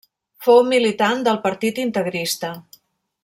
[0.45, 2.53] Fou militant del partit integrista.